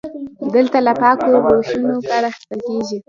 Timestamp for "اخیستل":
2.29-2.59